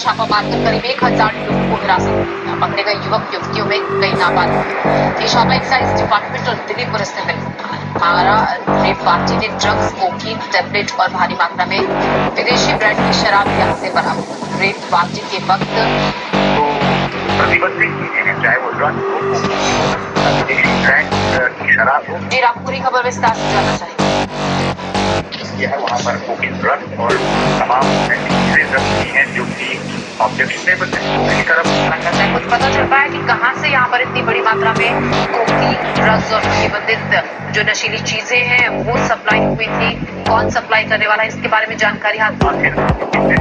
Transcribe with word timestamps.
Party 0.00 0.16
पर 0.16 0.24
छापा 0.24 0.24
मारकर 0.30 0.64
करीब 0.64 0.84
एक 0.84 1.00
हज़ार 1.04 1.32
लोगों 1.36 1.64
को 1.70 1.76
हिरासत 1.82 2.12
में 2.46 2.56
पकड़े 2.60 2.82
गए 2.82 2.96
युवक 3.04 3.24
युवतियों 3.34 3.66
में 3.66 3.78
कई 4.00 4.12
नाबालिग 4.20 5.20
ये 5.20 5.28
छापा 5.28 5.54
एक्साइज 5.54 5.86
डिपार्टमेंट 6.00 6.48
और 6.48 6.54
दिल्ली 6.68 6.84
पुलिस 6.92 7.10
ने 7.16 7.22
मिलकर 7.26 8.00
मारा 8.00 8.36
रेप 8.84 8.98
पार्टी 9.04 9.34
ने 9.36 9.48
ड्रग्स 9.48 9.92
कोकीन 10.00 10.38
टैबलेट 10.52 10.88
और 11.00 11.08
भारी 11.12 11.34
मात्रा 11.34 11.64
में 11.66 11.80
विदेशी 12.36 12.72
ब्रांड 12.74 12.96
की 12.96 13.12
शराब 13.20 13.46
यहाँ 13.60 13.76
से 13.80 13.88
बरामद 13.94 14.26
रेप 14.60 14.78
पार्टी 14.92 15.22
के 15.30 15.38
वक्त 15.52 15.74
तो 15.76 16.62
प्रतिबंधित 17.38 17.90
चीज़ें 18.00 18.34
चाहे 18.42 18.58
वो 18.58 18.70
ड्रग्स 18.78 19.04
हो 19.04 19.16
विदेशी 20.30 20.72
ब्रांड 20.82 21.06
की 21.60 21.66
शराब 21.74 22.02
हो। 22.10 22.14
जी 22.30 22.38
आप 22.40 22.56
पूरी 22.64 22.80
खबर 22.80 23.00
विस्तार 23.04 23.34
से 23.34 23.46
जानना 23.52 23.76
चाहेंगे। 23.76 23.98
यह 25.62 25.72
वहाँ 25.76 25.98
पर 26.04 26.14
कोकिन 26.26 26.52
ड्रग्स 26.60 26.98
और 26.98 27.12
तमाम 27.60 27.84
ऐसी 28.12 28.28
चीज़ें 28.28 28.72
रखी 28.74 29.08
हैं 29.16 29.26
जो 29.34 29.44
कि 29.44 29.68
ऑब्जेक्शनेबल 30.20 30.86
दूसरी 30.86 31.42
तरफ़ 31.50 31.68
कुछ 32.32 32.44
पता 32.44 32.70
चल 32.70 32.86
पाया 32.88 33.06
कि 33.08 33.18
कहाँ 33.26 33.52
से 33.60 33.68
यहाँ 33.68 33.88
पर 33.90 34.00
इतनी 34.00 34.22
बड़ी 34.22 34.40
मात्रा 34.42 34.72
में 34.78 34.88
ड्रग्स 35.94 36.32
और 36.32 36.42
जो 37.54 37.62
नशीली 37.70 37.98
चीज़ें 38.00 38.42
हैं 38.46 38.68
वो 38.84 38.96
सप्लाई 39.06 39.40
हुई 39.40 39.66
थी। 39.68 39.88
कौन 40.24 40.50
सप्लाई 40.50 40.84
करने 40.90 41.06
वाला 41.06 41.22
है 41.22 41.28
इसके 41.28 41.48
बारे 41.48 41.66
में 41.66 41.76
जानकारी 41.76 42.18
हाथ 42.18 42.44
आखिर 42.46 42.74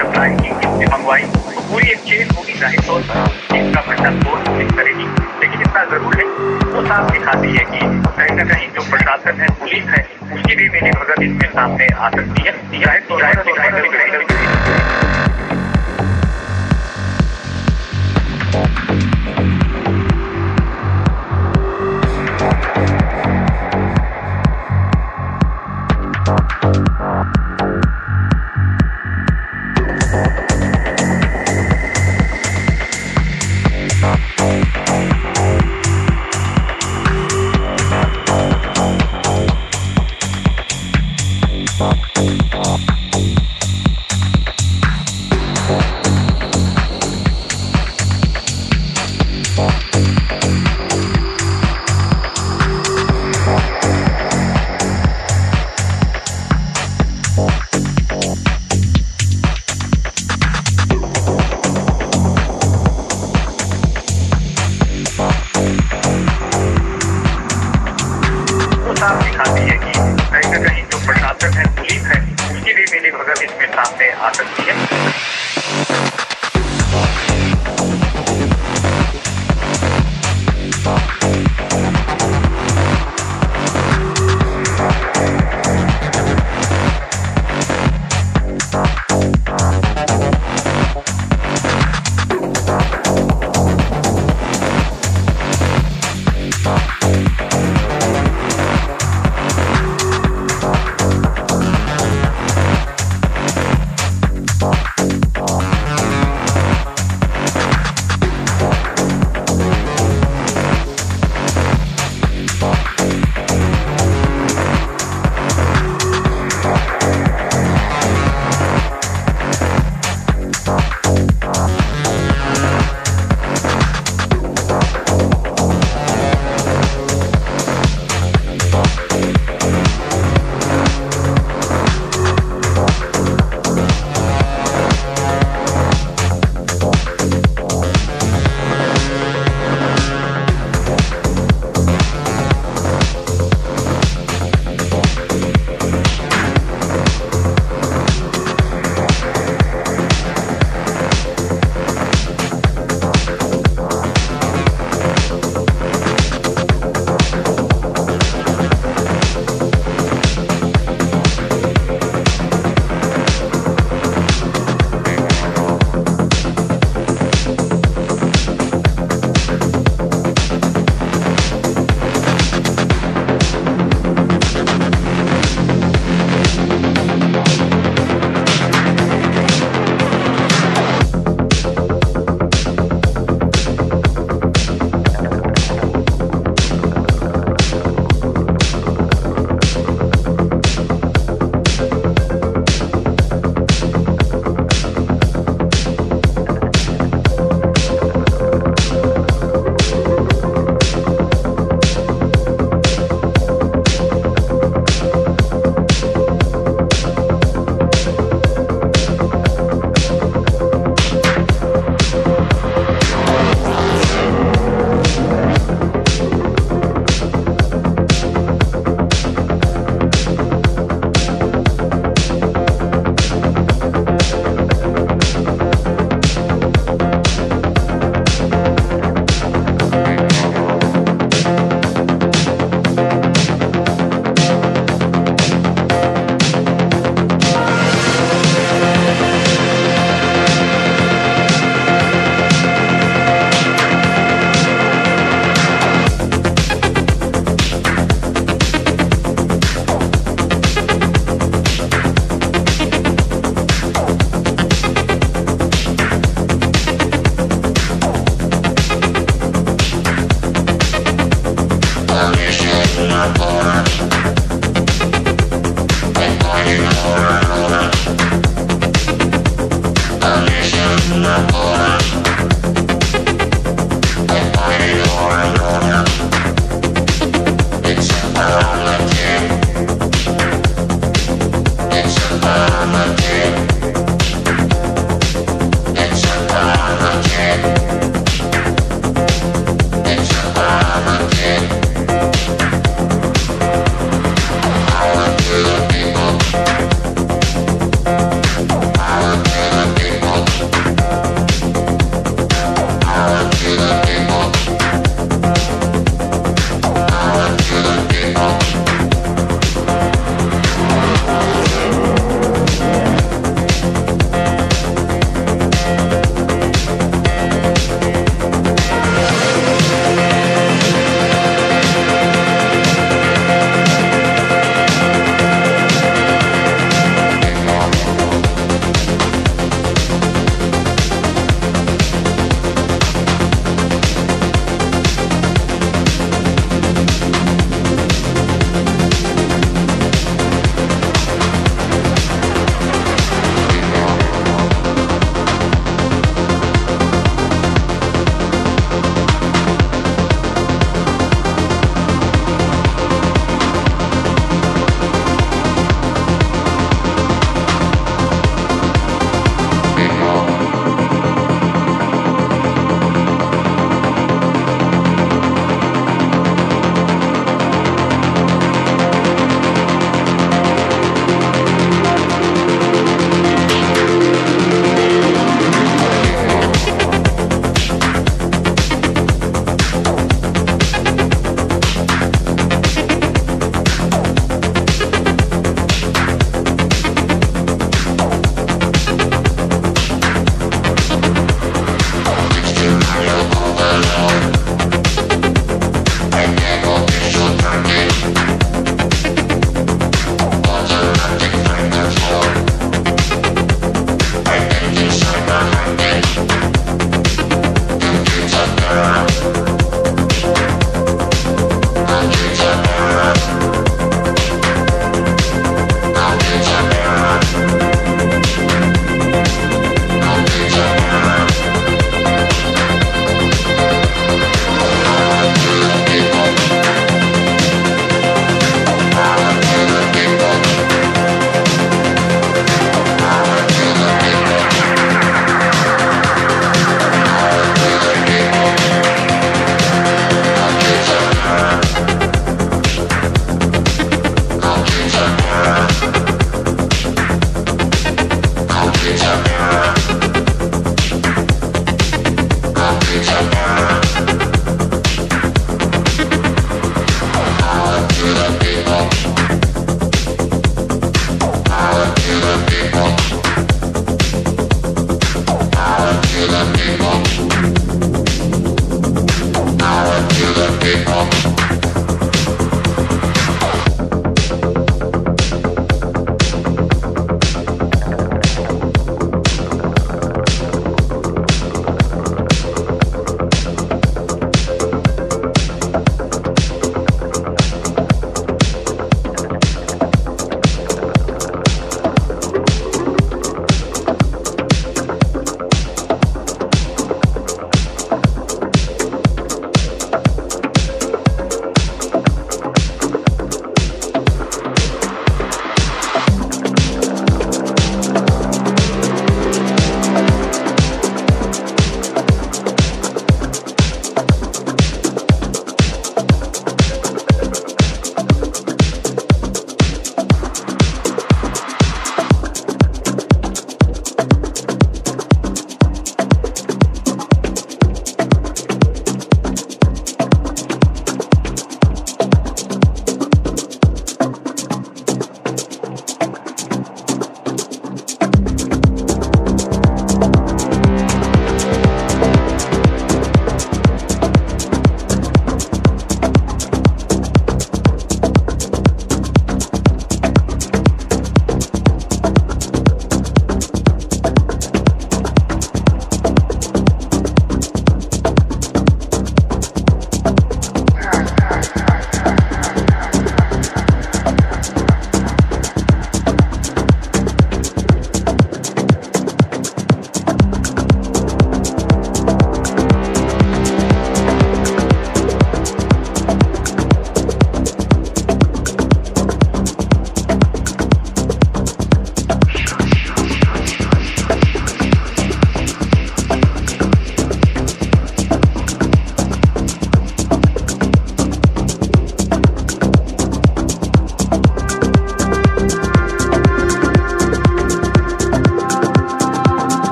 सप्लाई 0.00 0.30
की 0.32 0.48
किसने 0.50 0.86
मंगवाई। 0.86 1.22
पूरी 1.70 1.90
एक 1.92 2.02
चेन 2.08 2.34
होगी 2.36 2.52
ज़ाहिर 2.58 2.80
तौर 2.86 3.00
पर 3.08 3.56
इसका 3.56 3.80
भंडा 3.86 4.10
तोड़ 4.20 4.38
पुलिस 4.48 4.72
करेगी 4.72 5.06
लेकिन 5.40 5.60
इतना 5.60 5.84
ज़रूर 5.92 6.18
है 6.18 6.26
वो 6.74 6.86
साफ़ 6.86 7.10
दिखाती 7.12 7.56
है 7.56 7.64
कि 7.72 7.80
कहीं 8.18 8.36
ना 8.36 8.44
कहीं 8.52 8.68
जो 8.74 8.90
प्रशासन 8.90 9.40
है 9.40 9.48
पुलिस 9.60 9.86
है 9.96 10.02
उसकी 10.34 10.56
भी 10.56 10.68
मेरी 10.76 10.90
मदद 10.90 11.22
इसमें 11.22 11.48
सामने 11.54 11.88
आ 11.88 12.10
सकती 12.10 12.46
है। 12.46 12.52
ज़ाहिर 12.80 13.02
तौर 13.08 13.18
पर 13.22 15.03
Thank 18.54 18.78
you. 27.38 27.43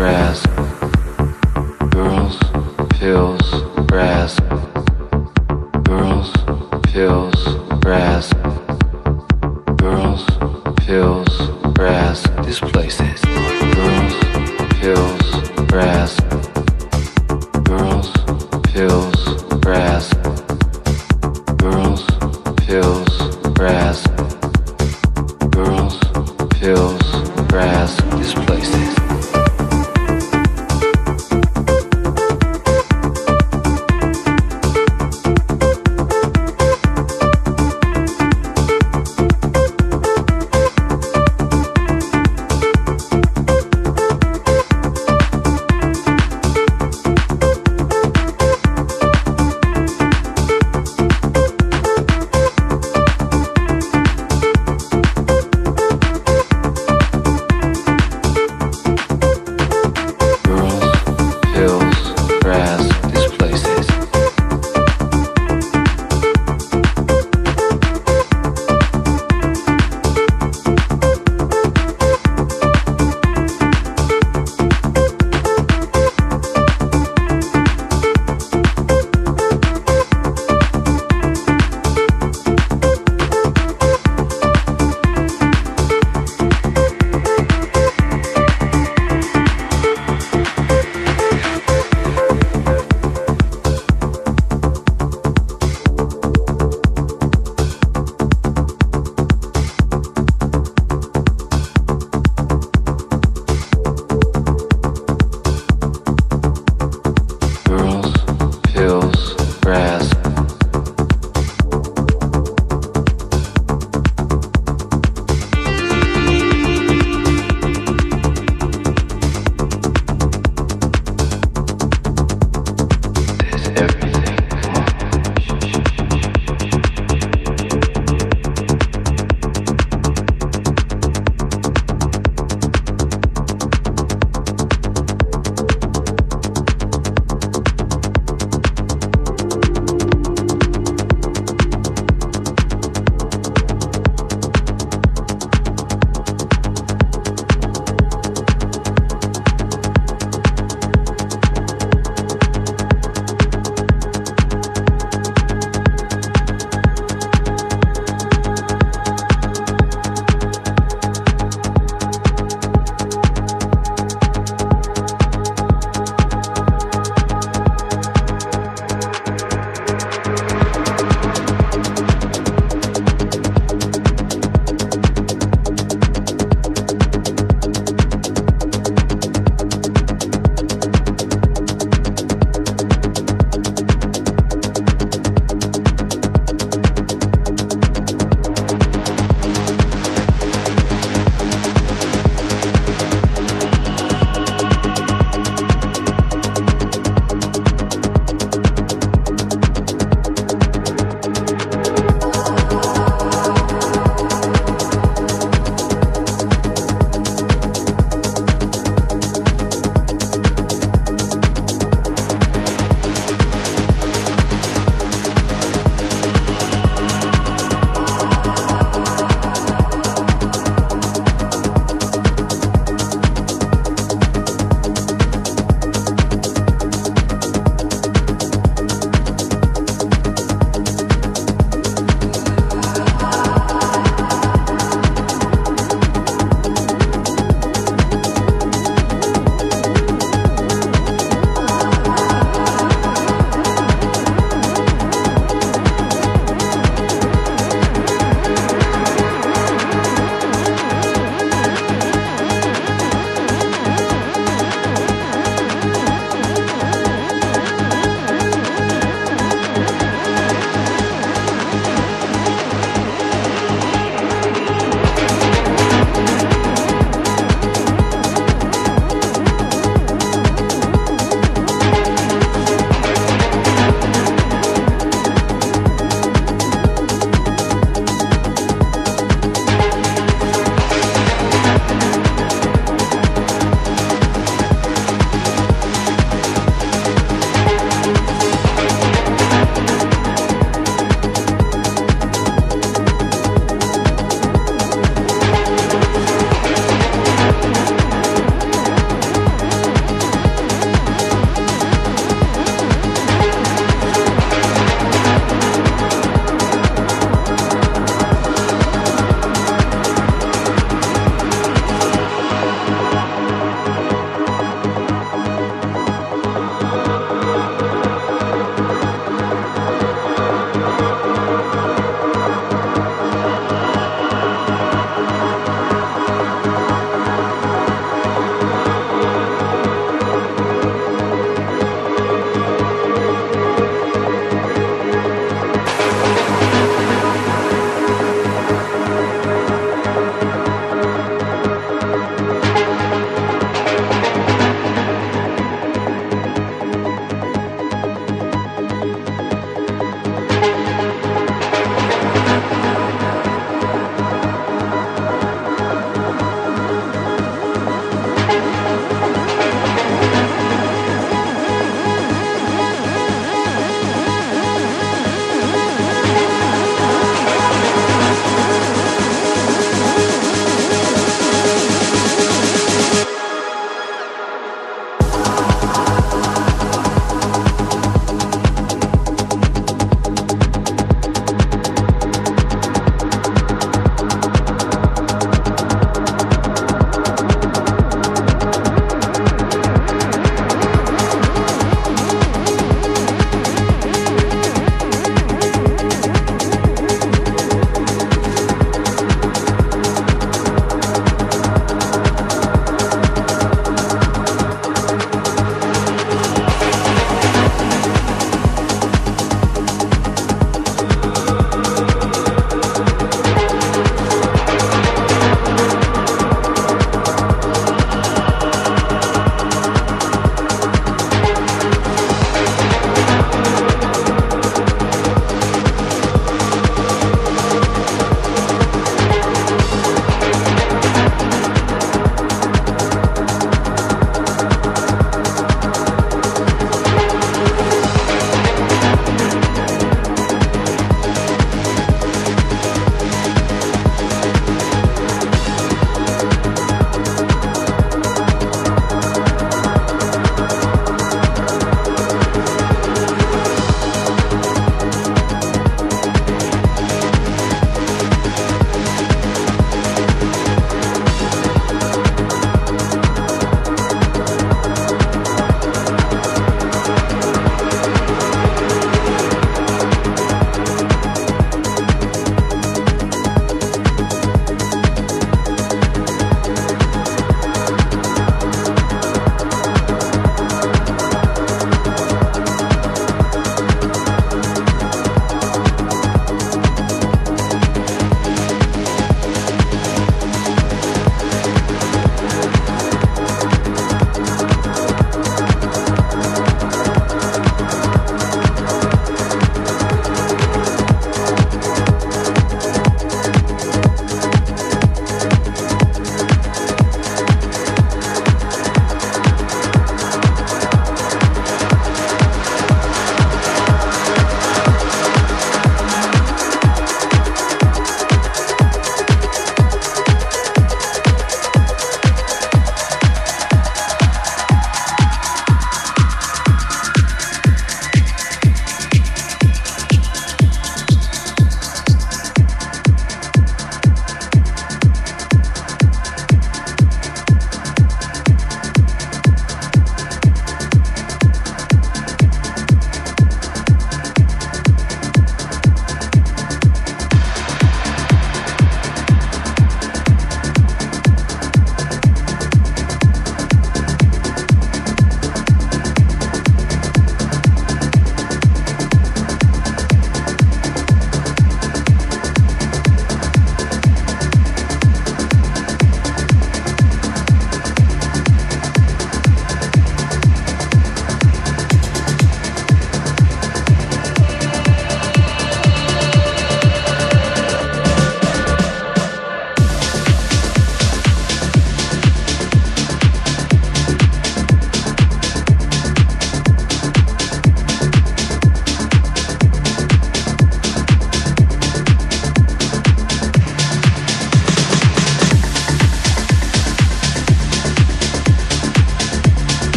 grass. 0.00 0.49